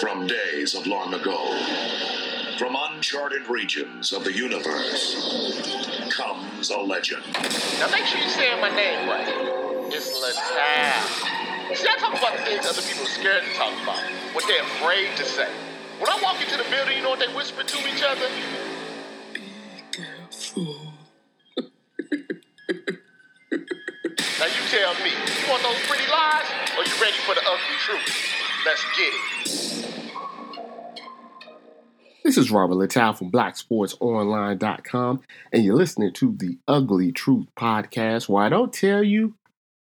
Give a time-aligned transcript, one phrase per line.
[0.00, 1.38] From days of long ago,
[2.58, 7.22] from uncharted regions of the universe, comes a legend.
[7.78, 9.28] Now make sure you say my name right.
[9.92, 11.76] It's Littal.
[11.76, 14.00] See, I talk about the things other people are scared to talk about,
[14.34, 15.48] what they're afraid to say.
[16.00, 18.28] When I walk into the building, you know what they whisper to each other?
[19.92, 20.76] Careful.
[24.40, 26.44] Now you tell me, you want those pretty lies,
[26.76, 28.34] or you ready for the ugly truth?
[28.66, 29.83] Let's get it.
[32.34, 35.20] This is Robert Littal from BlackSportsOnline.com,
[35.52, 39.34] and you're listening to the Ugly Truth podcast, where I don't tell you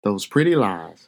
[0.04, 1.08] those pretty lies.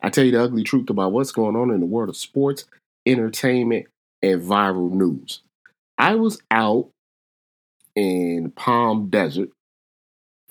[0.00, 2.66] I tell you the ugly truth about what's going on in the world of sports,
[3.04, 3.88] entertainment,
[4.22, 5.40] and viral news.
[5.98, 6.90] I was out
[7.96, 9.50] in Palm Desert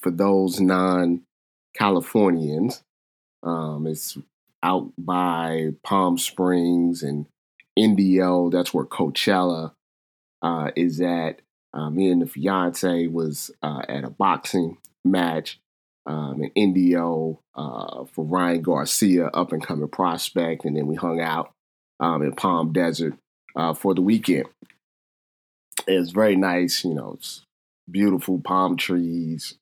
[0.02, 1.22] for those non
[1.74, 2.82] Californians.
[3.42, 4.18] Um, it's
[4.64, 7.26] out by Palm Springs and
[7.78, 8.50] Indio.
[8.50, 9.72] That's where Coachella
[10.42, 15.60] uh, is that Uh, me and the fiance was uh, at a boxing match
[16.08, 21.22] um, in Indio uh, for Ryan Garcia, up and coming prospect, and then we hung
[21.22, 21.52] out
[22.00, 23.14] um, in Palm Desert
[23.56, 24.48] uh, for the weekend.
[25.86, 27.14] It's very nice, you know.
[27.18, 27.44] It's
[27.90, 29.56] beautiful palm trees,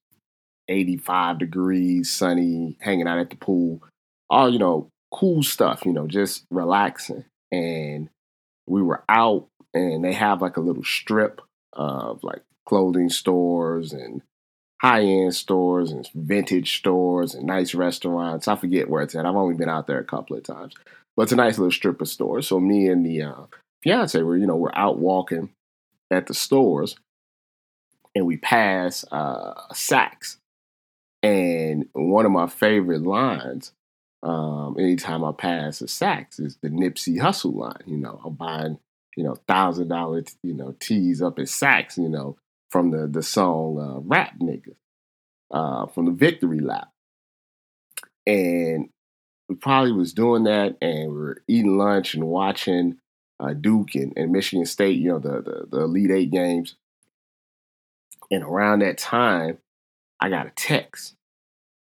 [0.70, 3.82] 85 degrees, sunny, hanging out at the pool.
[4.30, 7.26] All, you know, cool stuff, you know, just relaxing.
[7.52, 8.10] And
[8.66, 11.42] we were out and they have like a little strip
[11.74, 14.22] of like clothing stores and
[14.82, 18.48] high end stores and vintage stores and nice restaurants.
[18.48, 19.26] I forget where it's at.
[19.26, 20.74] I've only been out there a couple of times,
[21.16, 22.48] but it's a nice little strip of stores.
[22.48, 23.46] So me and the uh,
[23.84, 25.50] fiance were, you know, we're out walking
[26.12, 26.96] at the stores
[28.16, 30.38] and we pass uh, Saks.
[31.24, 33.72] And one of my favorite lines,
[34.24, 37.84] um, anytime I pass a Saks, is the Nipsey Hussle line.
[37.86, 38.80] You know, I'm buying,
[39.18, 41.98] you know, thousand dollar, you know, tees up at Saks.
[41.98, 42.38] You know,
[42.70, 44.76] from the the song uh, "Rap Niggas"
[45.52, 46.90] uh, from the Victory Lap,
[48.28, 48.90] and
[49.50, 53.00] we probably was doing that, and we are eating lunch and watching
[53.40, 55.00] uh, Duke and, and, Michigan State.
[55.00, 56.76] You know, the, the the Elite Eight games,
[58.30, 59.58] and around that time,
[60.20, 61.16] I got a text,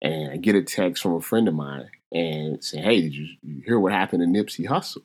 [0.01, 3.27] and I get a text from a friend of mine, and say, "Hey, did you,
[3.43, 5.03] you hear what happened to Nipsey Hussle?"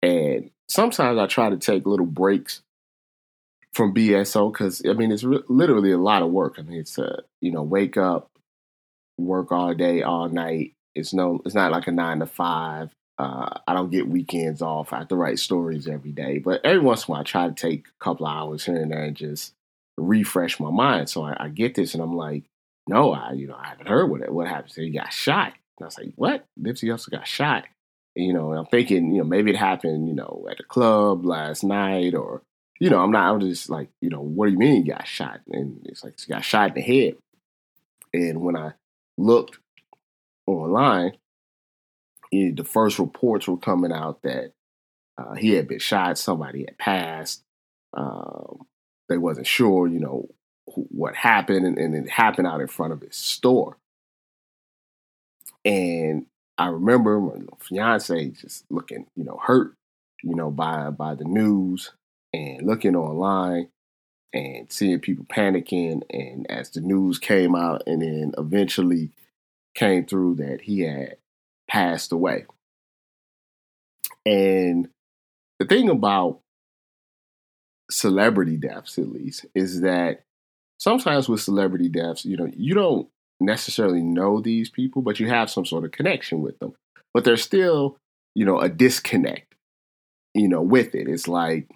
[0.00, 2.62] And sometimes I try to take little breaks
[3.74, 6.54] from BSO because I mean it's re- literally a lot of work.
[6.58, 8.30] I mean it's a you know wake up,
[9.18, 10.72] work all day, all night.
[10.94, 12.90] It's no, it's not like a nine to five.
[13.18, 14.92] Uh, I don't get weekends off.
[14.92, 17.48] I have to write stories every day, but every once in a while I try
[17.48, 19.52] to take a couple hours here and there and just
[19.98, 21.10] refresh my mind.
[21.10, 22.44] So I, I get this and I'm like,
[22.88, 24.72] no, I you know I haven't heard what what happened.
[24.72, 25.52] So he got shot.
[25.78, 26.44] And I was like, what?
[26.60, 27.66] Nipsey also got shot.
[28.14, 31.62] You know, I'm thinking, you know, maybe it happened, you know, at a club last
[31.62, 32.42] night or
[32.80, 35.06] you know, I'm not, I'm just like, you know, what do you mean he got
[35.06, 35.40] shot?
[35.52, 37.16] And it's like, he got shot in the head.
[38.14, 38.72] And when I
[39.18, 39.58] looked
[40.46, 41.12] online,
[42.32, 44.52] the first reports were coming out that
[45.18, 47.44] uh, he had been shot, somebody had passed.
[47.92, 48.66] Um,
[49.10, 50.28] they wasn't sure, you know,
[50.64, 53.76] what happened, and, and, it happened out in front of his store.
[55.64, 56.26] And
[56.60, 59.72] I remember my fiance just looking, you know, hurt,
[60.22, 61.92] you know, by by the news
[62.34, 63.70] and looking online
[64.34, 66.02] and seeing people panicking.
[66.10, 69.10] And as the news came out, and then eventually
[69.74, 71.16] came through that he had
[71.66, 72.44] passed away.
[74.26, 74.90] And
[75.60, 76.40] the thing about
[77.90, 80.24] celebrity deaths, at least, is that
[80.76, 83.08] sometimes with celebrity deaths, you know, you don't
[83.40, 86.74] necessarily know these people, but you have some sort of connection with them.
[87.12, 87.96] But there's still,
[88.34, 89.54] you know, a disconnect,
[90.34, 91.08] you know, with it.
[91.08, 91.68] It's like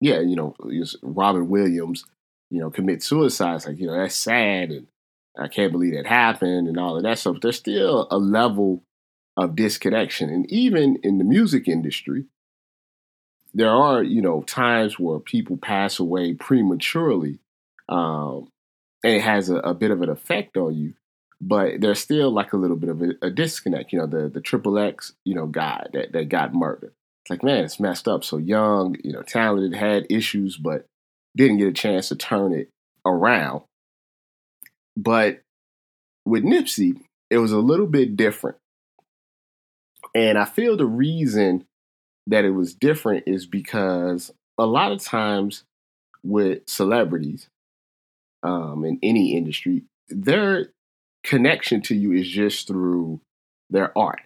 [0.00, 0.54] yeah, you know,
[1.02, 2.04] Robin Williams,
[2.50, 3.56] you know, commit suicide.
[3.56, 4.86] It's like, you know, that's sad and
[5.38, 7.38] I can't believe that happened and all of that stuff.
[7.40, 8.82] There's still a level
[9.36, 10.30] of disconnection.
[10.30, 12.24] And even in the music industry,
[13.54, 17.38] there are, you know, times where people pass away prematurely.
[17.88, 18.48] Um,
[19.04, 20.94] and it has a, a, bit of an effect on you.
[21.40, 23.92] But there's still like a little bit of a, a disconnect.
[23.92, 26.92] You know, the the triple X, you know, guy that, that got murdered
[27.22, 28.24] It's like, man, it's messed up.
[28.24, 30.86] So young, you know, talented, had issues, but
[31.36, 32.70] didn't get a chance to turn it
[33.06, 33.62] around.
[34.96, 35.40] But
[36.24, 37.00] with Nipsey,
[37.30, 38.56] it was a little bit different.
[40.14, 41.66] And I feel the reason
[42.26, 45.64] that it was different is because a lot of times
[46.24, 47.48] with celebrities
[48.42, 50.70] um, in any industry, their
[51.28, 53.20] connection to you is just through
[53.70, 54.22] their art.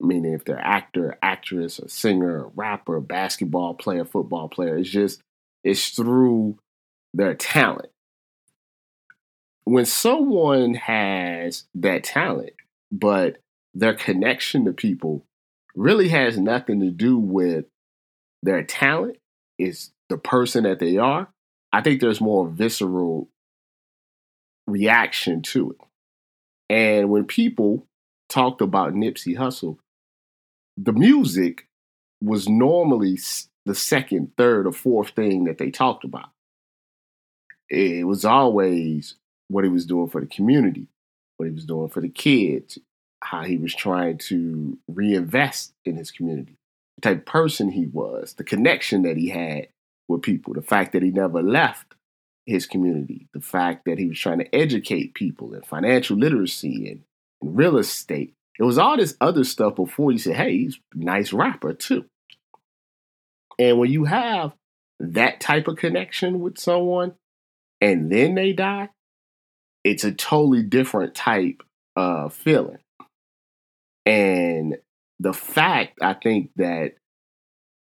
[0.00, 4.76] meaning if they're actor, actress, a singer, rapper, basketball player, football player.
[4.76, 5.20] It's just
[5.64, 6.58] it's through
[7.14, 7.90] their talent.
[9.64, 12.52] When someone has that talent,
[12.92, 13.38] but
[13.74, 15.24] their connection to people
[15.74, 17.64] really has nothing to do with
[18.42, 19.16] their talent,
[19.58, 21.28] is the person that they are.
[21.72, 23.28] I think there's more visceral
[24.66, 25.78] reaction to it.
[26.68, 27.86] And when people
[28.28, 29.78] talked about Nipsey Hussle,
[30.76, 31.68] the music
[32.22, 33.18] was normally
[33.64, 36.30] the second, third, or fourth thing that they talked about.
[37.68, 39.16] It was always
[39.48, 40.86] what he was doing for the community,
[41.36, 42.78] what he was doing for the kids,
[43.22, 46.56] how he was trying to reinvest in his community,
[46.96, 49.68] the type of person he was, the connection that he had
[50.08, 51.95] with people, the fact that he never left
[52.46, 57.02] his community, the fact that he was trying to educate people in financial literacy and,
[57.42, 58.32] and real estate.
[58.58, 62.06] It was all this other stuff before you said, hey, he's a nice rapper too.
[63.58, 64.52] And when you have
[65.00, 67.14] that type of connection with someone
[67.80, 68.90] and then they die,
[69.84, 71.62] it's a totally different type
[71.96, 72.78] of feeling.
[74.06, 74.78] And
[75.18, 76.94] the fact, I think that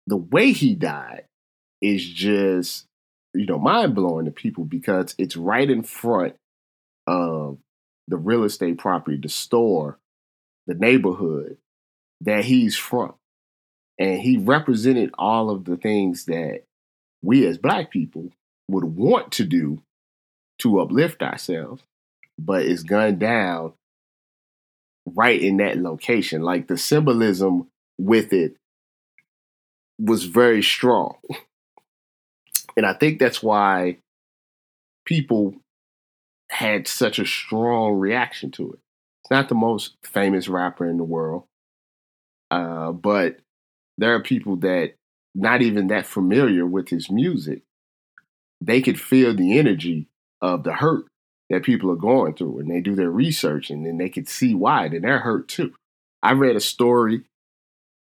[0.07, 1.25] the way he died
[1.81, 2.87] is just,
[3.35, 6.35] you know, mind blowing to people because it's right in front
[7.07, 7.59] of
[8.09, 9.99] the real estate property, the store,
[10.67, 11.57] the neighborhood
[12.21, 13.15] that he's from.
[13.99, 16.65] And he represented all of the things that
[17.23, 18.31] we as black people
[18.69, 19.83] would want to do
[20.59, 21.83] to uplift ourselves,
[22.39, 23.73] but it's gunned down
[25.07, 26.43] right in that location.
[26.43, 27.69] Like the symbolism
[27.99, 28.57] with it
[29.99, 31.17] was very strong.
[32.81, 33.99] And I think that's why
[35.05, 35.55] people
[36.49, 38.79] had such a strong reaction to it.
[39.23, 41.45] It's not the most famous rapper in the world,
[42.51, 43.37] uh, but
[43.99, 44.95] there are people that
[45.35, 47.65] not even that familiar with his music,
[48.63, 50.09] they could feel the energy
[50.41, 51.05] of the hurt
[51.51, 54.55] that people are going through, and they do their research, and then they could see
[54.55, 55.75] why, and they're hurt too.
[56.23, 57.25] I read a story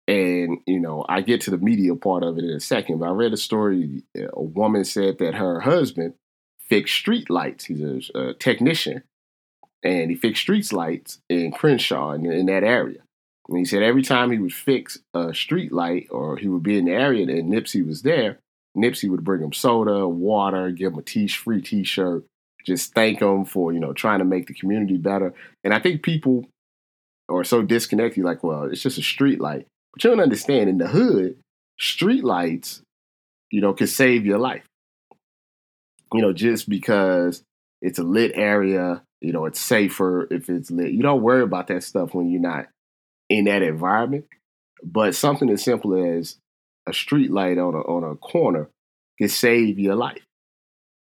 [0.09, 3.07] and, you know, I get to the media part of it in a second, but
[3.07, 4.03] I read a story.
[4.17, 6.15] A woman said that her husband
[6.69, 7.67] fixed street lights.
[7.67, 9.03] He's a, a technician
[9.83, 13.01] and he fixed street lights in Crenshaw in, in, that area.
[13.49, 16.79] And he said every time he would fix a street light or he would be
[16.79, 18.39] in the area and Nipsey was there,
[18.77, 22.25] Nipsey would bring him soda, water, give him a t- free t-shirt,
[22.65, 25.35] just thank him for, you know, trying to make the community better.
[25.63, 26.47] And I think people
[27.29, 29.67] are so disconnected, like, well, it's just a street light.
[29.93, 31.37] But you don't understand in the hood,
[31.79, 32.83] street lights,
[33.51, 34.65] you know, can save your life.
[36.13, 37.43] You know, just because
[37.81, 40.93] it's a lit area, you know, it's safer if it's lit.
[40.93, 42.69] You don't worry about that stuff when you're not
[43.29, 44.27] in that environment.
[44.83, 46.37] But something as simple as
[46.89, 48.69] a street light on a on a corner
[49.19, 50.23] can save your life.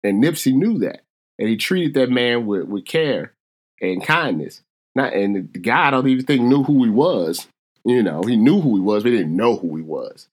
[0.03, 1.01] And Nipsey knew that.
[1.39, 3.33] And he treated that man with, with care
[3.81, 4.61] and kindness.
[4.95, 7.47] Not and the guy I don't even think knew who he was
[7.85, 10.27] you know, he knew who he was, but he didn't know who he was.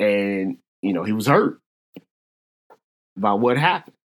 [0.00, 1.60] And, you know, he was hurt
[3.16, 3.96] by what happened.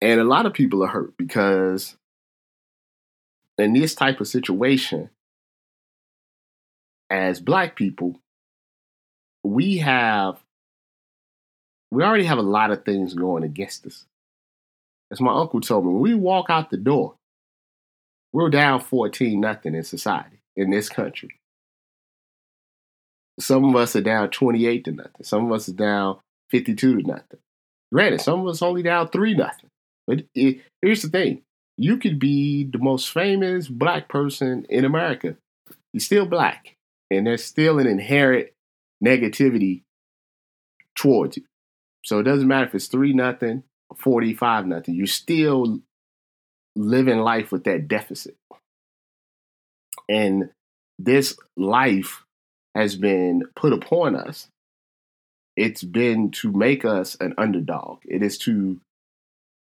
[0.00, 1.96] And a lot of people are hurt because
[3.58, 5.10] in this type of situation,
[7.08, 8.20] as black people,
[9.42, 10.38] we have
[11.90, 14.04] we already have a lot of things going against us.
[15.10, 17.14] As my uncle told me, when we walk out the door,
[18.32, 21.40] we're down 14 nothing in society, in this country.
[23.38, 25.22] Some of us are down 28 to nothing.
[25.22, 26.18] Some of us are down
[26.50, 27.40] 52 to nothing.
[27.92, 29.70] Granted, some of us only down 3 nothing.
[30.06, 31.42] But it, here's the thing
[31.76, 35.36] you could be the most famous black person in America.
[35.92, 36.76] You're still black.
[37.10, 38.48] And there's still an inherent
[39.04, 39.82] negativity
[40.96, 41.44] towards you.
[42.04, 43.62] So it doesn't matter if it's 3 nothing,
[43.96, 44.94] 45 nothing.
[44.94, 45.80] You're still
[46.76, 48.36] living life with that deficit.
[50.08, 50.50] And
[50.98, 52.24] this life
[52.74, 54.48] has been put upon us.
[55.56, 58.00] It's been to make us an underdog.
[58.04, 58.78] It is to,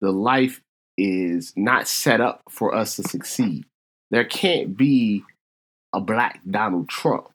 [0.02, 0.62] the life
[0.98, 3.66] is not set up for us to succeed.
[4.12, 5.24] There can't be
[5.94, 7.30] a black Donald Trump,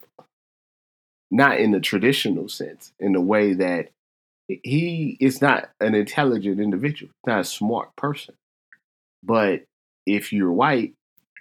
[1.31, 3.89] not in the traditional sense, in the way that
[4.47, 8.35] he is not an intelligent individual, not a smart person.
[9.23, 9.63] But
[10.05, 10.93] if you're white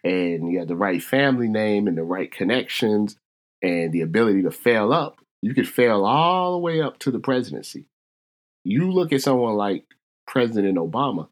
[0.05, 3.17] and you have the right family name and the right connections
[3.63, 7.19] and the ability to fail up, you could fail all the way up to the
[7.19, 7.87] presidency.
[8.65, 9.85] You look at someone like
[10.27, 11.29] President Obama,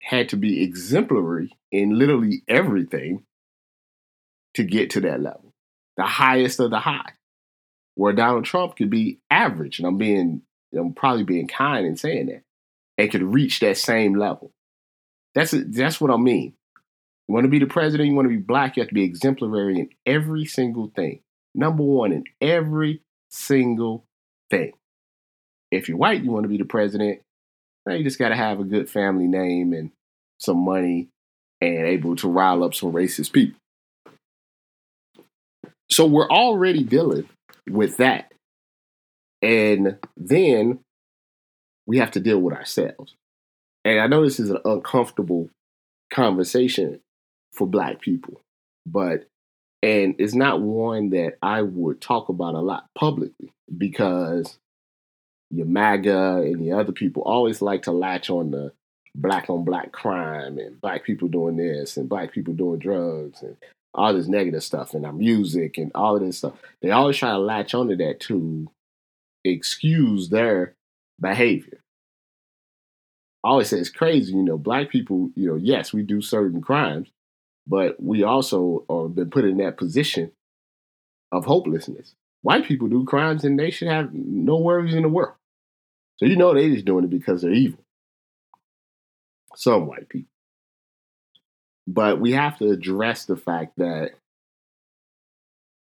[0.00, 3.24] had to be exemplary in literally everything
[4.54, 5.52] to get to that level,
[5.96, 7.12] the highest of the high,
[7.94, 9.78] where Donald Trump could be average.
[9.78, 12.42] And I'm being, I'm probably being kind in saying that,
[12.96, 14.52] and could reach that same level.
[15.34, 16.54] That's that's what I mean.
[17.28, 19.04] You want to be the president, you want to be black, you have to be
[19.04, 21.20] exemplary in every single thing.
[21.54, 24.04] Number one in every single
[24.50, 24.72] thing.
[25.70, 27.20] If you're white, you want to be the president,
[27.84, 29.90] now you just got to have a good family name and
[30.38, 31.08] some money
[31.60, 33.58] and able to rile up some racist people.
[35.90, 37.28] So we're already dealing
[37.68, 38.32] with that.
[39.42, 40.80] And then
[41.86, 43.14] we have to deal with ourselves.
[43.84, 45.50] And I know this is an uncomfortable
[46.10, 47.00] conversation
[47.58, 48.40] for black people,
[48.86, 49.28] but
[49.82, 54.58] and it's not one that I would talk about a lot publicly because
[55.50, 58.72] your MAGA and the other people always like to latch on the
[59.14, 63.56] black on black crime and black people doing this and black people doing drugs and
[63.94, 66.54] all this negative stuff and our music and all of this stuff.
[66.82, 68.68] They always try to latch onto that to
[69.44, 70.74] excuse their
[71.20, 71.80] behavior.
[73.44, 76.60] I always say it's crazy, you know, black people, you know, yes, we do certain
[76.60, 77.08] crimes,
[77.68, 80.32] but we also are been put in that position
[81.30, 82.14] of hopelessness.
[82.40, 85.34] White people do crimes and they should have no worries in the world.
[86.16, 87.80] So you know they just doing it because they're evil.
[89.54, 90.30] Some white people.
[91.86, 94.12] But we have to address the fact that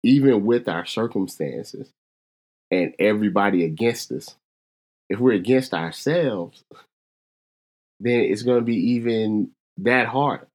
[0.03, 1.91] even with our circumstances
[2.71, 4.35] and everybody against us,
[5.09, 6.63] if we're against ourselves,
[7.99, 10.48] then it's going to be even that harder.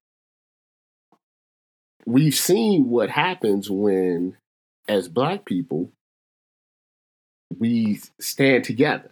[2.06, 4.36] We've seen what happens when,
[4.86, 5.90] as black people,
[7.58, 9.10] we stand together.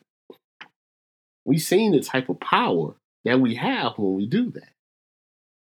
[1.44, 2.94] We've seen the type of power
[3.24, 4.68] that we have when we do that.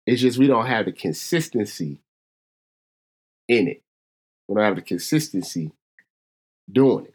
[0.07, 1.99] It's just we don't have the consistency
[3.49, 3.83] in it.
[4.47, 5.73] We don't have the consistency
[6.71, 7.15] doing it.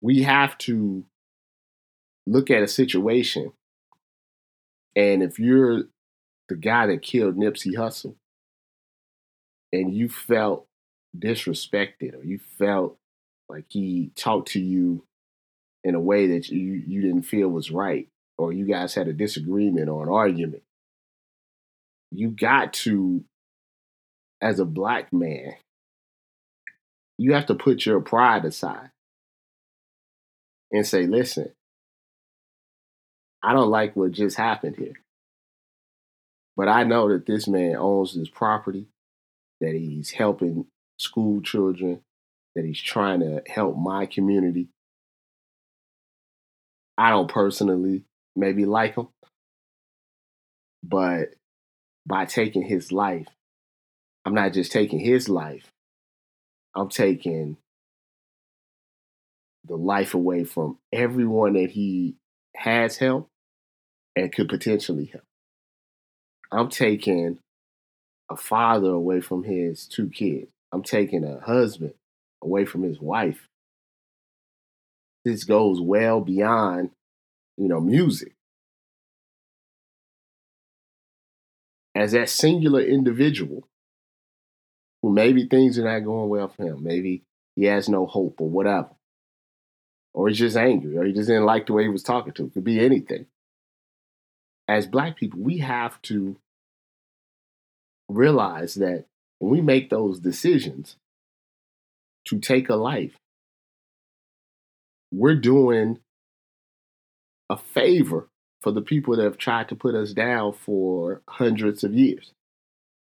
[0.00, 1.04] We have to
[2.26, 3.52] look at a situation,
[4.94, 5.84] and if you're
[6.48, 8.14] the guy that killed Nipsey Hussle,
[9.72, 10.66] and you felt
[11.16, 12.98] disrespected, or you felt
[13.48, 15.04] like he talked to you
[15.84, 19.12] in a way that you, you didn't feel was right, or you guys had a
[19.12, 20.62] disagreement or an argument,
[22.10, 23.24] you got to,
[24.40, 25.54] as a black man,
[27.18, 28.90] you have to put your pride aside
[30.70, 31.50] and say, listen,
[33.42, 34.94] I don't like what just happened here.
[36.56, 38.86] But I know that this man owns this property,
[39.60, 40.66] that he's helping
[40.98, 42.00] school children,
[42.54, 44.68] that he's trying to help my community.
[46.96, 49.08] I don't personally maybe like him,
[50.82, 51.34] but
[52.06, 53.26] by taking his life,
[54.24, 55.70] I'm not just taking his life,
[56.74, 57.58] I'm taking
[59.64, 62.16] the life away from everyone that he
[62.54, 63.30] has helped
[64.14, 65.24] and could potentially help.
[66.52, 67.38] I'm taking
[68.30, 70.48] a father away from his two kids.
[70.72, 71.94] I'm taking a husband
[72.42, 73.48] away from his wife.
[75.24, 76.90] This goes well beyond,
[77.56, 78.32] you know, music.
[81.94, 83.66] As that singular individual
[85.02, 87.22] who maybe things are not going well for him, maybe
[87.56, 88.90] he has no hope or whatever,
[90.12, 92.46] or he's just angry, or he just didn't like the way he was talking to.
[92.46, 93.26] It could be anything.
[94.68, 96.36] As black people, we have to
[98.08, 99.04] realize that
[99.38, 100.96] when we make those decisions
[102.26, 103.16] to take a life,
[105.12, 105.98] we're doing
[107.48, 108.28] a favor
[108.60, 112.32] for the people that have tried to put us down for hundreds of years.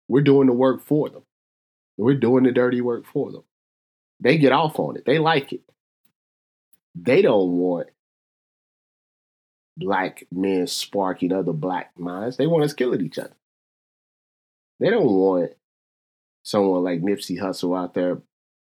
[0.09, 1.23] We're doing the work for them.
[1.97, 3.43] We're doing the dirty work for them.
[4.21, 5.05] They get off on it.
[5.05, 5.63] They like it.
[6.95, 7.89] They don't want
[9.79, 12.37] black men sparking other black minds.
[12.37, 13.35] They want us killing each other.
[14.81, 15.53] They don't want
[16.43, 18.19] someone like Nipsey Hussle out there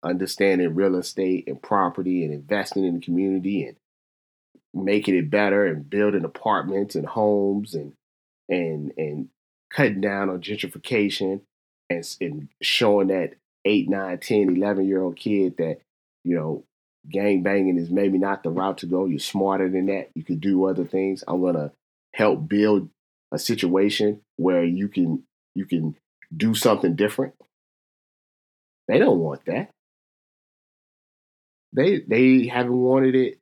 [0.03, 3.75] understanding real estate and property and investing in the community and
[4.74, 7.93] making it better and building apartments and homes and
[8.50, 9.29] and and
[9.70, 11.41] cutting down on gentrification
[11.89, 15.81] and, and showing that 8 9 10 11 year old kid that
[16.24, 16.63] you know
[17.10, 20.39] gang banging is maybe not the route to go you're smarter than that you could
[20.39, 21.72] do other things i'm to
[22.13, 22.89] help build
[23.31, 25.24] a situation where you can
[25.55, 25.96] you can
[26.36, 27.34] do something different.
[28.88, 29.70] They don't want that.
[31.74, 33.39] They they haven't wanted it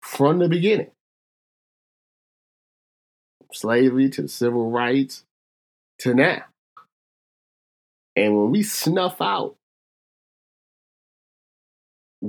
[0.00, 0.90] from the beginning.
[3.52, 5.24] Slavery to civil rights
[6.00, 6.44] to now.
[8.14, 9.56] And when we snuff out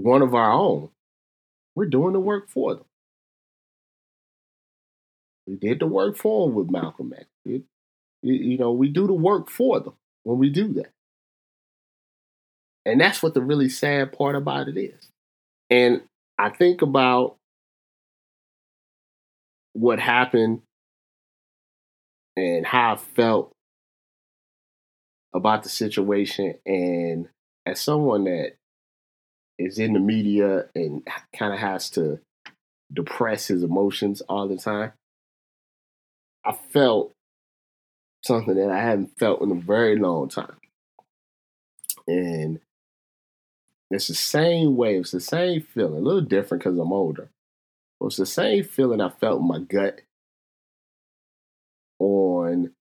[0.04, 0.90] one of our own,
[1.76, 2.86] we're doing the work for them.
[5.46, 7.26] We did the work for them with Malcolm X.
[7.46, 7.64] It,
[8.22, 10.92] you know, we do the work for them when we do that.
[12.86, 15.10] And that's what the really sad part about it is.
[15.70, 16.02] And
[16.38, 17.38] I think about
[19.74, 20.62] what happened
[22.36, 23.52] and how I felt
[25.34, 26.56] about the situation.
[26.66, 27.30] And
[27.66, 28.54] as someone that
[29.60, 32.20] is in the media and kind of has to
[32.92, 34.94] depress his emotions all the time,
[36.46, 37.12] I felt
[38.24, 40.58] something that I hadn't felt in a very long time.
[42.08, 42.60] And
[43.90, 47.30] it's the same way, it's the same feeling, a little different because I'm older.
[48.00, 50.02] But it's the same feeling I felt in my gut
[52.00, 52.72] on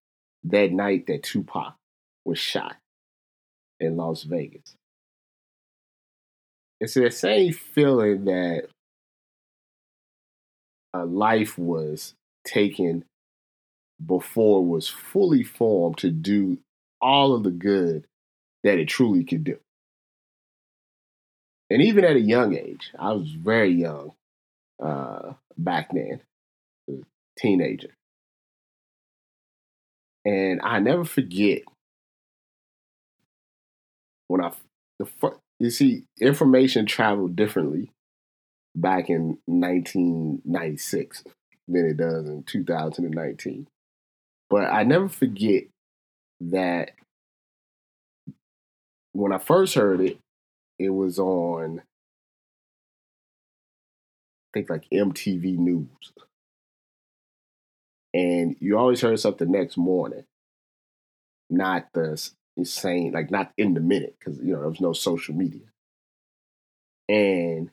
[0.45, 1.75] that night that Tupac
[2.25, 2.77] was shot
[3.81, 4.77] in Las Vegas.
[6.81, 8.69] It's the same feeling that
[10.93, 12.15] a life was
[12.45, 13.05] taken
[14.05, 16.59] before it was fully formed to do
[17.01, 18.05] all of the good
[18.63, 19.59] that it truly could do.
[21.71, 24.13] And even at a young age, I was very young
[24.83, 26.21] uh, back then,
[26.89, 26.93] a
[27.39, 27.91] teenager.
[30.25, 31.63] And I never forget
[34.29, 34.53] when I
[34.99, 35.07] the
[35.59, 37.93] you see information traveled differently
[38.75, 41.25] back in 1996
[41.69, 43.67] than it does in 2019.
[44.49, 45.65] But I never forget
[46.41, 46.93] that
[49.13, 50.19] when I first heard it,
[50.79, 51.83] it was on I
[54.59, 55.89] think like MTV News.
[58.15, 60.25] And you always heard something next morning,
[61.51, 65.35] not the insane, like not in the minute, because you know there was no social
[65.35, 65.67] media.
[67.09, 67.71] And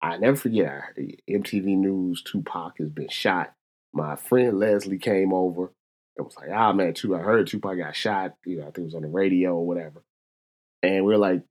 [0.00, 0.94] I never forget,
[1.28, 3.52] MTV News, Tupac has been shot.
[3.92, 5.72] My friend Leslie came over
[6.16, 8.36] and was like, ah, man, too, I heard Tupac got shot.
[8.44, 10.02] You know, I think it was on the radio or whatever.
[10.82, 11.42] And we're like,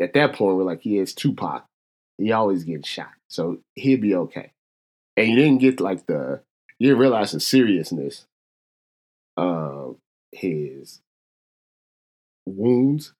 [0.00, 1.64] at that point, we're like, he is Tupac.
[2.18, 3.12] He always getting shot.
[3.28, 4.52] So he'll be okay.
[5.16, 6.42] And you didn't get like the,
[6.78, 8.26] you didn't realize the seriousness
[9.36, 9.96] of
[10.32, 11.00] his
[12.46, 13.12] wounds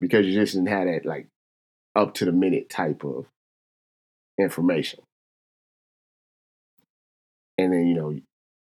[0.00, 1.28] because you just didn't have that like
[1.94, 3.26] up to the minute type of
[4.38, 5.00] information.
[7.58, 8.18] And then, you know,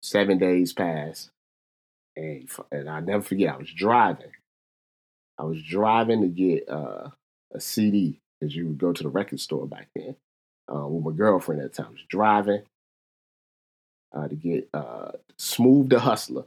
[0.02, 1.30] seven days pass,
[2.16, 4.32] and, and I never forget, I was driving.
[5.38, 7.10] I was driving to get uh,
[7.52, 10.16] a CD because you would go to the record store back then
[10.72, 11.90] uh, with my girlfriend at the time.
[11.90, 12.62] I was driving
[14.12, 16.44] uh, to get uh, Smooth the Hustler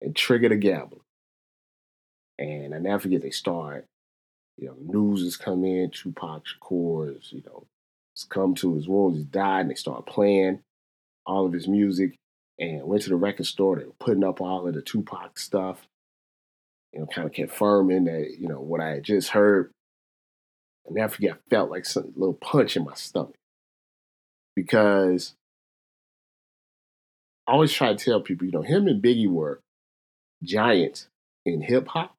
[0.00, 1.00] and Trigger the Gambler.
[2.40, 3.84] And I never forget, they start,
[4.56, 7.66] you know, news has come in, Tupac Shakur is, you know,
[8.16, 10.60] has come to his wounds, he's died, and they start playing
[11.26, 12.16] all of his music
[12.58, 13.76] and went to the record store.
[13.76, 15.86] They were putting up all of the Tupac stuff,
[16.94, 19.70] you know, kind of confirming that, you know, what I had just heard.
[20.86, 23.34] And never forget, I felt like some little punch in my stomach
[24.56, 25.34] because
[27.46, 29.60] I always try to tell people, you know, him and Biggie were
[30.42, 31.06] giants
[31.44, 32.14] in hip hop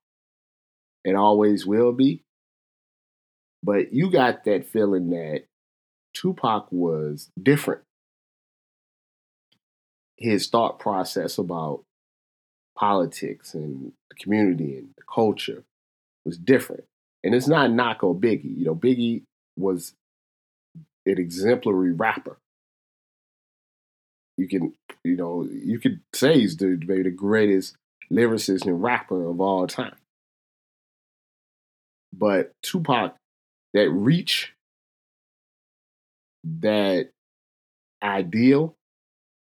[1.05, 2.23] and always will be.
[3.63, 5.43] But you got that feeling that
[6.13, 7.81] Tupac was different.
[10.17, 11.83] His thought process about
[12.77, 15.63] politics and the community and the culture
[16.25, 16.83] was different.
[17.23, 18.57] And it's not knock on Biggie.
[18.57, 19.23] You know, Biggie
[19.57, 19.93] was
[21.05, 22.37] an exemplary rapper.
[24.37, 27.75] You can, you know, you could say he's the, maybe the greatest
[28.11, 29.95] lyricist and rapper of all time.
[32.13, 33.15] But Tupac,
[33.73, 34.53] that reach,
[36.59, 37.09] that
[38.03, 38.75] ideal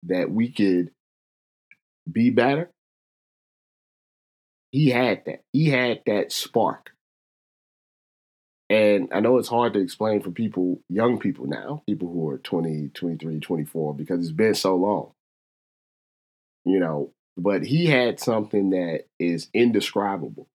[0.04, 0.92] that we could
[2.12, 2.70] be better,
[4.72, 5.42] he had that.
[5.54, 6.92] He had that spark.
[8.70, 12.39] And I know it's hard to explain for people, young people now, people who are
[12.39, 15.12] 20, 23, 24, because it's been so long.
[16.66, 20.48] You know, but he had something that is indescribable,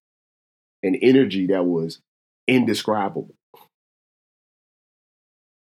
[0.83, 2.01] an energy that was
[2.47, 3.35] indescribable.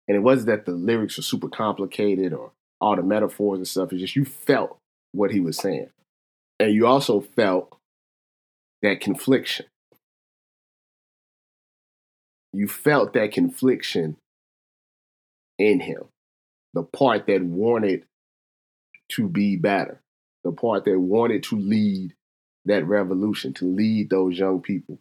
[0.07, 3.93] And it wasn't that the lyrics were super complicated or all the metaphors and stuff.
[3.93, 4.79] It's just you felt
[5.13, 5.91] what he was saying.
[6.59, 7.77] And you also felt
[8.83, 9.67] that confliction
[12.53, 14.17] you felt that confliction
[15.59, 16.05] in him.
[16.75, 18.05] The part that wanted
[19.13, 20.01] to be better,
[20.45, 22.15] the part that wanted to lead
[22.69, 24.99] that revolution, to lead those young people.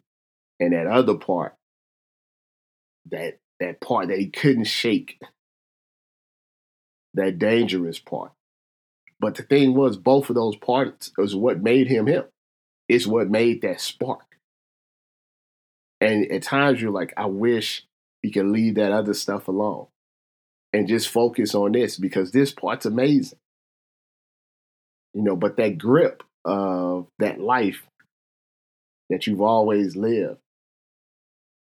[0.60, 1.56] And that other part,
[3.12, 5.20] that that part that he couldn't shake,
[7.14, 8.32] that dangerous part.
[9.20, 12.26] But the thing was, both of those parts is what made him him.
[12.88, 14.38] It's what made that spark.
[16.00, 17.86] And at times you're like, I wish
[18.22, 19.88] he could leave that other stuff alone
[20.74, 23.40] and just focus on this because this part's amazing.
[25.14, 27.86] You know, but that grip of that life
[29.10, 30.40] that you've always lived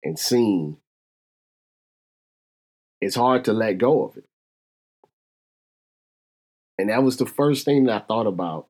[0.04, 0.78] and seen,
[3.00, 4.26] it's hard to let go of it.
[6.78, 8.68] And that was the first thing that I thought about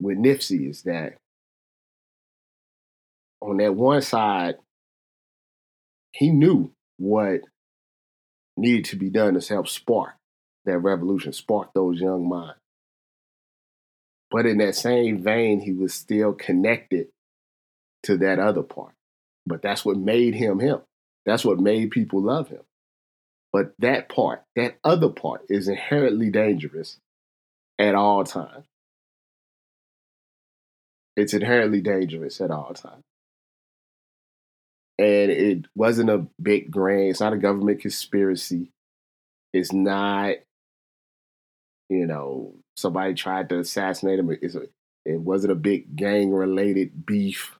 [0.00, 1.14] with Nipsey is that
[3.40, 4.56] on that one side,
[6.12, 7.42] he knew what
[8.56, 10.14] needed to be done to help spark
[10.64, 12.58] that revolution, spark those young minds.
[14.36, 17.08] But in that same vein, he was still connected
[18.02, 18.92] to that other part.
[19.46, 20.80] But that's what made him him.
[21.24, 22.60] That's what made people love him.
[23.50, 26.98] But that part, that other part, is inherently dangerous
[27.78, 28.66] at all times.
[31.16, 33.04] It's inherently dangerous at all times
[34.98, 37.10] and it wasn't a big grand.
[37.10, 38.72] It's not a government conspiracy.
[39.54, 40.36] It's not,
[41.88, 44.36] you know, somebody tried to assassinate him.
[44.42, 44.62] It's a,
[45.04, 47.58] it wasn't a big gang related beef.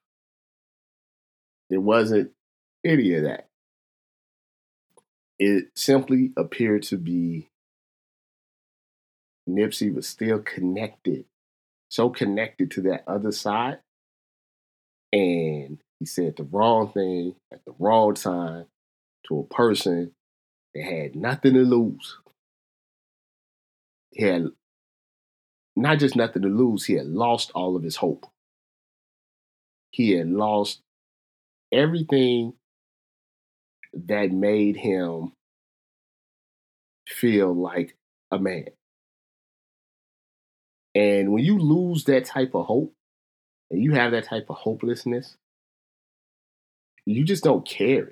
[1.70, 2.32] It wasn't
[2.84, 3.48] any of that.
[5.38, 7.48] It simply appeared to be
[9.48, 11.24] Nipsey was still connected,
[11.88, 13.78] so connected to that other side.
[15.12, 18.66] And he said the wrong thing at the wrong time
[19.28, 20.12] to a person
[20.74, 22.18] that had nothing to lose.
[24.16, 24.46] He had
[25.76, 28.24] not just nothing to lose, he had lost all of his hope.
[29.90, 30.80] He had lost
[31.70, 32.54] everything
[33.92, 35.32] that made him
[37.06, 37.94] feel like
[38.30, 38.68] a man.
[40.94, 42.94] And when you lose that type of hope,
[43.70, 45.36] and you have that type of hopelessness,
[47.04, 48.10] you just don't care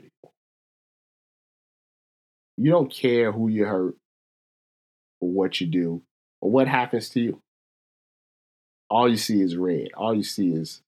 [2.56, 3.96] You don't care who you hurt
[5.24, 6.02] or what you do
[6.40, 7.40] or what happens to you.
[8.90, 9.88] All you see is red.
[9.96, 10.82] All you see is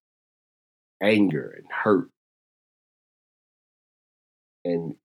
[1.03, 2.11] anger and hurt.
[4.64, 4.96] And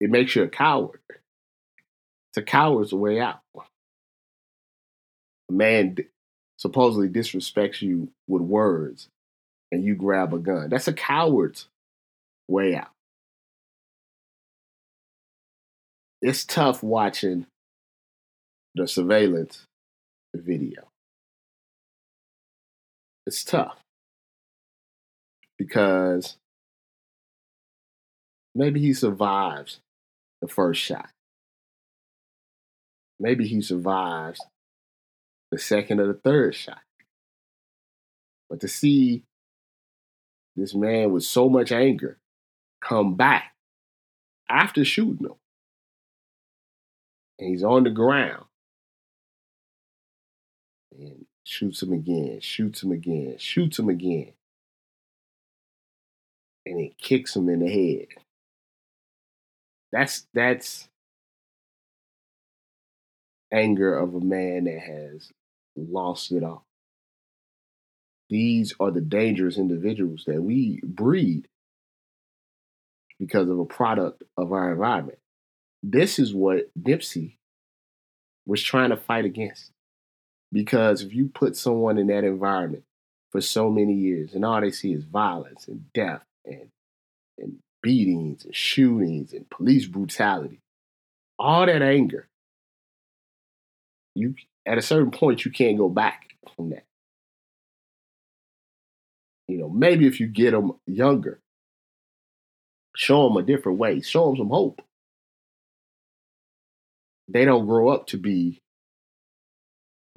[0.00, 1.00] it makes you a coward.
[2.30, 3.40] It's a coward's way out.
[5.48, 5.96] A man
[6.56, 9.08] supposedly disrespects you with words
[9.70, 10.68] and you grab a gun.
[10.70, 11.68] That's a coward's
[12.48, 12.90] way out.
[16.20, 17.46] It's tough watching
[18.78, 19.64] the surveillance
[20.34, 20.88] video.
[23.26, 23.78] It's tough
[25.58, 26.36] because
[28.54, 29.80] maybe he survives
[30.40, 31.10] the first shot.
[33.20, 34.40] Maybe he survives
[35.50, 36.80] the second or the third shot.
[38.48, 39.24] But to see
[40.56, 42.18] this man with so much anger
[42.80, 43.54] come back
[44.48, 45.34] after shooting him.
[47.38, 48.47] And he's on the ground.
[50.98, 54.32] And shoots him again, shoots him again, shoots him again.
[56.66, 58.08] And it kicks him in the head.
[59.92, 60.88] That's that's
[63.52, 65.32] anger of a man that has
[65.76, 66.64] lost it all.
[68.28, 71.48] These are the dangerous individuals that we breed
[73.18, 75.18] because of a product of our environment.
[75.82, 77.36] This is what Nipsey
[78.46, 79.72] was trying to fight against.
[80.52, 82.84] Because if you put someone in that environment
[83.30, 86.70] for so many years and all they see is violence and death and,
[87.38, 90.60] and beatings and shootings and police brutality,
[91.38, 92.28] all that anger,
[94.14, 94.34] you
[94.66, 96.84] at a certain point you can't go back from that.
[99.46, 101.40] You know, maybe if you get them younger,
[102.94, 104.82] show them a different way, show them some hope.
[107.28, 108.62] They don't grow up to be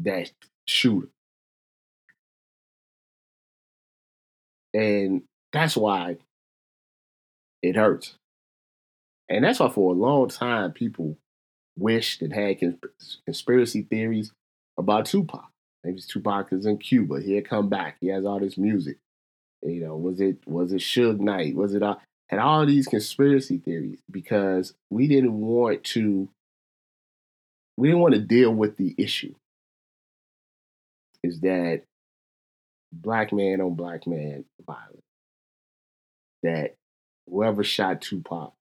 [0.04, 0.32] that
[0.66, 1.10] shooter.
[4.74, 6.18] And that's why
[7.62, 8.16] it hurts.
[9.30, 11.18] And that's why for a long time people
[11.78, 12.60] wished and had
[13.26, 14.32] conspiracy theories
[14.78, 15.50] about Tupac.
[15.84, 17.22] Maybe Tupac is in Cuba.
[17.22, 17.98] He'll come back.
[18.02, 18.98] He has all this music.
[19.64, 21.56] You know, was it was it Suge Knight?
[21.56, 22.02] Was it all?
[22.32, 26.30] had all these conspiracy theories because we didn't want to
[27.78, 29.36] we didn't want to deal with the issue
[31.24, 31.84] is that
[32.92, 34.98] black man on black man violence.
[36.44, 36.76] That
[37.30, 38.54] whoever shot Tupac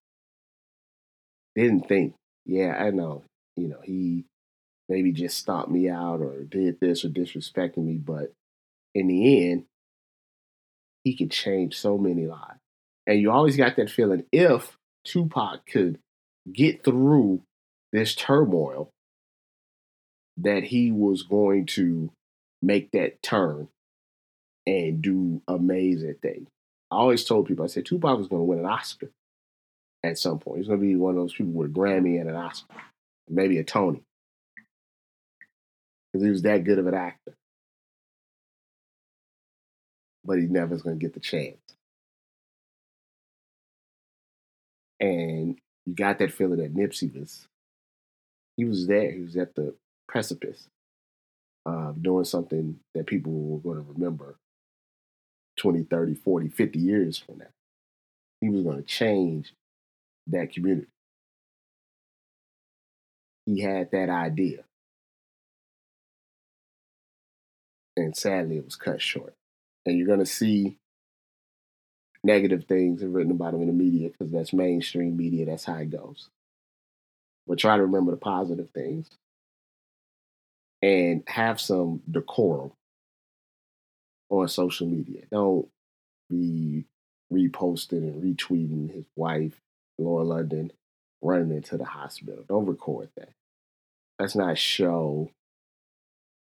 [1.55, 3.25] didn't think, yeah, I know,
[3.57, 4.25] you know, he
[4.89, 8.33] maybe just stomped me out or did this or disrespected me, but
[8.95, 9.65] in the end,
[11.05, 12.59] he could change so many lives.
[13.07, 15.99] And you always got that feeling if Tupac could
[16.53, 17.43] get through
[17.93, 18.91] this turmoil,
[20.37, 22.11] that he was going to
[22.63, 23.69] make that turn
[24.67, 26.49] and do amazing things.
[26.91, 29.11] I always told people, I said Tupac was going to win an Oscar
[30.03, 30.59] at some point.
[30.59, 32.75] He's going to be one of those people with a Grammy and an Oscar,
[33.29, 34.03] maybe a Tony,
[36.13, 37.35] because he was that good of an actor.
[40.25, 41.57] But he never is going to get the chance.
[44.99, 47.49] And you got that feeling that Nipsey was,
[48.57, 49.11] he was there.
[49.13, 49.75] He was at the
[50.07, 50.69] precipice
[51.67, 54.37] of doing something that people were going to remember
[55.59, 57.47] 20, 30, 40, 50 years from now.
[58.41, 59.53] He was going to change
[60.29, 60.89] that community.
[63.47, 64.65] He had that idea.
[67.97, 69.35] And sadly, it was cut short.
[69.85, 70.79] And you're going to see
[72.23, 75.47] negative things written about him in the media because that's mainstream media.
[75.47, 76.29] That's how it goes.
[77.47, 79.11] But try to remember the positive things
[80.83, 82.73] and have some decorum
[84.31, 85.23] on social media.
[85.31, 85.69] Don't
[86.29, 86.85] be
[87.33, 89.61] reposting and retweeting his wife,
[89.99, 90.73] Lauren London,
[91.23, 92.45] running into the hospital.
[92.49, 93.31] Don't record that.
[94.19, 95.31] Let's not show,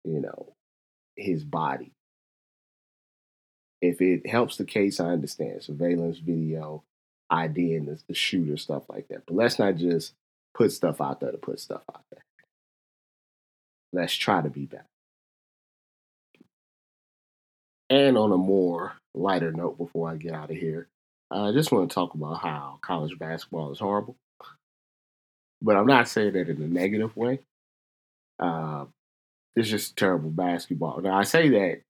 [0.04, 0.54] you know,
[1.16, 1.92] his body.
[3.80, 5.62] If it helps the case, I understand.
[5.62, 6.82] Surveillance video,
[7.30, 9.24] ID and the, the shooter, stuff like that.
[9.26, 10.14] But let's not just
[10.54, 12.24] put stuff out there to put stuff out there.
[13.92, 14.84] Let's try to be better.
[17.90, 20.88] And on a more lighter note, before I get out of here,
[21.30, 24.16] I just want to talk about how college basketball is horrible.
[25.60, 27.40] But I'm not saying that in a negative way.
[28.38, 28.84] Uh,
[29.56, 31.00] it's just terrible basketball.
[31.00, 31.80] Now, I say that,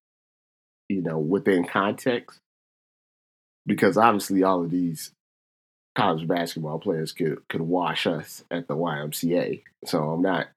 [0.88, 2.38] you know, within context,
[3.66, 5.12] because obviously all of these
[5.94, 9.62] college basketball players could, could wash us at the YMCA.
[9.84, 10.48] So I'm not,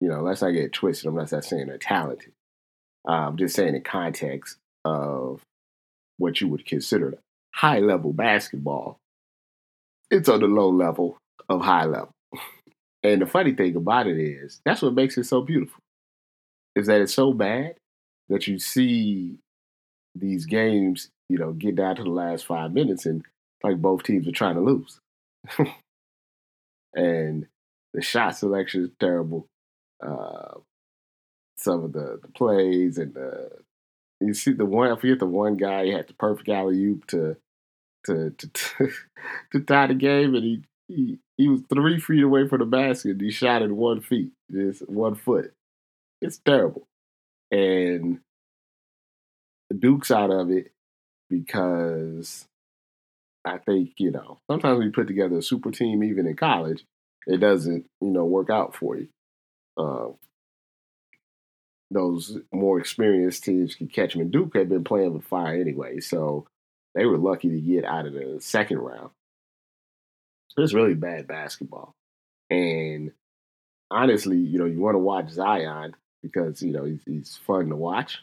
[0.00, 1.08] you know, let's not get twisted.
[1.08, 2.32] I'm not saying they're talented.
[3.08, 5.42] Uh, I'm just saying in context, of
[6.18, 7.18] what you would consider
[7.52, 8.98] high level basketball.
[10.10, 12.12] It's on the low level of high level.
[13.02, 15.80] And the funny thing about it is, that's what makes it so beautiful.
[16.74, 17.76] Is that it's so bad
[18.28, 19.38] that you see
[20.14, 23.24] these games, you know, get down to the last five minutes and
[23.62, 24.98] like both teams are trying to lose.
[26.94, 27.46] and
[27.92, 29.46] the shot selection is terrible.
[30.04, 30.58] Uh,
[31.56, 33.50] some of the, the plays and the
[34.20, 37.36] you see the one I forget the one guy had the perfect alley oop to
[38.06, 38.88] to to to,
[39.52, 43.20] to tie the game, and he, he he was three feet away from the basket.
[43.20, 45.52] He shot it one feet, just one foot.
[46.22, 46.86] It's terrible,
[47.50, 48.20] and
[49.70, 50.72] the Duke's out of it
[51.30, 52.46] because
[53.44, 56.84] I think you know sometimes we put together a super team, even in college,
[57.26, 59.08] it doesn't you know work out for you.
[59.76, 60.08] Uh,
[61.90, 64.22] those more experienced teams could catch them.
[64.22, 66.46] And Duke had been playing with fire anyway, so
[66.94, 69.10] they were lucky to get out of the second round.
[70.56, 71.94] It's really bad basketball.
[72.48, 73.12] And
[73.90, 77.76] honestly, you know, you want to watch Zion because, you know, he's, he's fun to
[77.76, 78.22] watch.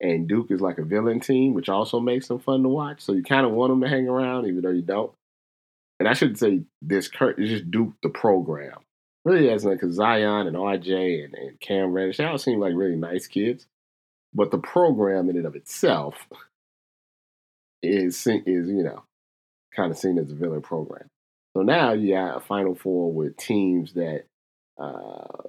[0.00, 3.02] And Duke is like a villain team, which also makes them fun to watch.
[3.02, 5.12] So you kind of want them to hang around, even though you don't.
[6.00, 8.78] And I shouldn't say this Kurt is just Duke the program
[9.28, 12.96] really as like Zion and RJ and, and Cam Reddish, they all seem like really
[12.96, 13.66] nice kids.
[14.34, 16.26] But the program in and of itself
[17.82, 19.02] is is you know
[19.74, 21.08] kind of seen as a villain program.
[21.56, 24.24] So now you got a Final Four with teams that
[24.78, 25.48] uh,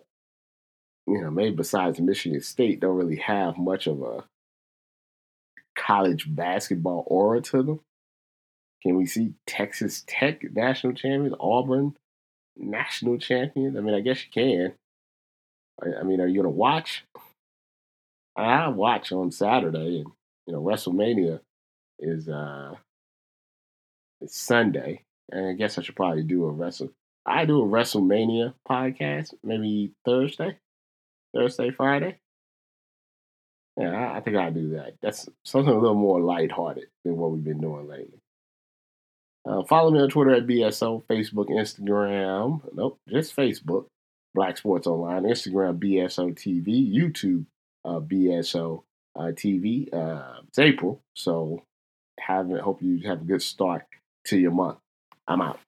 [1.07, 4.23] you know maybe besides Michigan State don't really have much of a
[5.77, 7.79] college basketball aura to them.
[8.81, 11.95] Can we see Texas Tech national champions, Auburn
[12.59, 13.77] national champions?
[13.77, 14.73] I mean, I guess you can.
[15.81, 17.05] I, I mean, are you gonna watch?
[18.35, 20.11] I watch on Saturday, and
[20.45, 21.39] you know, WrestleMania
[21.99, 22.75] is uh
[24.21, 26.91] it's Sunday, and I guess I should probably do a wrestle.
[27.25, 30.57] I do a WrestleMania podcast, maybe Thursday,
[31.33, 32.19] Thursday, Friday.
[33.77, 34.95] Yeah, I, I think I'll do that.
[35.01, 38.19] That's something a little more lighthearted than what we've been doing lately.
[39.45, 42.61] Uh, follow me on Twitter at BSO, Facebook, Instagram.
[42.73, 43.85] Nope, just Facebook.
[44.35, 47.45] Black Sports Online, Instagram BSO TV, YouTube
[47.83, 48.83] uh, BSO
[49.15, 49.91] uh, TV.
[49.93, 51.63] Uh, it's April, so
[52.19, 53.85] have hope you have a good start
[54.25, 54.77] to your month.
[55.27, 55.59] I'm out.